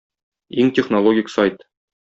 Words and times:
иң 0.63 0.71
технологик 0.79 1.33
сайт 1.37 1.65